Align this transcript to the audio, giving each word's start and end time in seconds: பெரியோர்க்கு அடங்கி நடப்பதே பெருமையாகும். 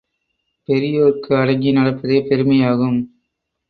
பெரியோர்க்கு 0.69 1.31
அடங்கி 1.35 1.71
நடப்பதே 1.71 2.19
பெருமையாகும். 2.27 2.99